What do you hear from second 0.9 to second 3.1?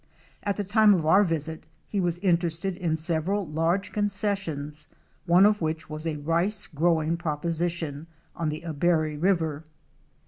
of our visit he was interested in